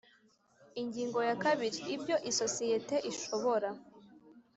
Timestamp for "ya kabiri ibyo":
1.29-2.15